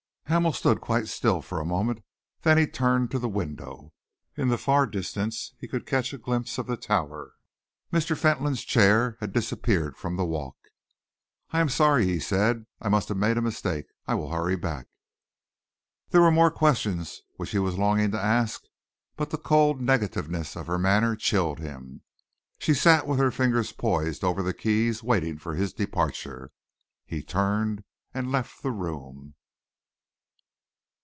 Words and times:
Hamel 0.31 0.53
stood 0.53 0.79
quite 0.79 1.09
still 1.09 1.41
for 1.41 1.59
a 1.59 1.65
moment. 1.65 2.05
Then 2.43 2.57
he 2.57 2.65
turned 2.65 3.11
to 3.11 3.19
the 3.19 3.27
window. 3.27 3.91
In 4.37 4.47
the 4.47 4.57
far 4.57 4.87
distance 4.87 5.53
he 5.59 5.67
could 5.67 5.85
catch 5.85 6.13
a 6.13 6.17
glimpse 6.17 6.57
of 6.57 6.67
the 6.67 6.77
Tower. 6.77 7.33
Mr. 7.91 8.17
Fentolin's 8.17 8.63
chair 8.63 9.17
had 9.19 9.33
disappeared 9.33 9.97
from 9.97 10.15
the 10.15 10.23
walk. 10.23 10.55
"I 11.51 11.59
am 11.59 11.67
sorry," 11.67 12.05
he 12.05 12.17
said. 12.17 12.65
"I 12.79 12.87
must 12.87 13.09
have 13.09 13.17
made 13.17 13.37
a 13.37 13.41
mistake. 13.41 13.87
I 14.07 14.15
will 14.15 14.31
hurry 14.31 14.55
back." 14.55 14.87
There 16.11 16.21
were 16.21 16.31
more 16.31 16.49
questions 16.49 17.23
which 17.35 17.51
he 17.51 17.59
was 17.59 17.77
longing 17.77 18.11
to 18.11 18.17
ask, 18.23 18.63
but 19.17 19.31
the 19.31 19.37
cold 19.37 19.81
negativeness 19.81 20.55
of 20.55 20.67
her 20.67 20.79
manner 20.79 21.17
chilled 21.17 21.59
him. 21.59 22.03
She 22.57 22.73
sat 22.73 23.05
with 23.05 23.19
her 23.19 23.31
fingers 23.31 23.73
poised 23.73 24.23
over 24.23 24.41
the 24.41 24.53
keys, 24.53 25.03
waiting 25.03 25.37
for 25.37 25.55
his 25.55 25.73
departure. 25.73 26.53
He 27.05 27.21
turned 27.21 27.83
and 28.13 28.31
left 28.31 28.63
the 28.63 28.71
room. 28.71 29.33